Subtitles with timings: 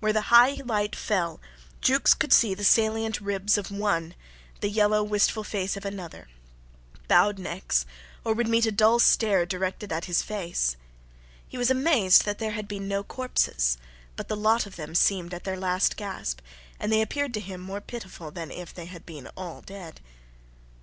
[0.00, 1.40] Where the high light fell,
[1.80, 4.14] Jukes could see the salient ribs of one,
[4.60, 6.28] the yellow, wistful face of another;
[7.08, 7.86] bowed necks;
[8.22, 10.76] or would meet a dull stare directed at his face.
[11.48, 13.78] He was amazed that there had been no corpses;
[14.14, 16.40] but the lot of them seemed at their last gasp,
[16.78, 20.02] and they appeared to him more pitiful than if they had been all dead.